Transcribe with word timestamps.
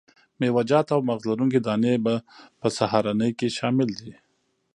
میوه 0.39 0.61
جات 0.69 0.87
او 0.95 1.01
مغذ 1.09 1.23
لرونکي 1.29 1.59
دانې 1.65 1.93
په 2.59 2.67
سهارنۍ 2.77 3.31
کې 3.39 3.47
شامل 3.57 3.89
دي. 3.99 4.13